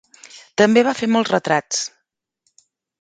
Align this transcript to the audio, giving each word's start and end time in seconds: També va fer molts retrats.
També 0.61 0.83
va 0.87 0.95
fer 1.01 1.09
molts 1.17 1.33
retrats. 1.35 1.85